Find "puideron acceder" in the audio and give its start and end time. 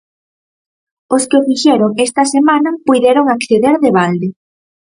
2.87-3.75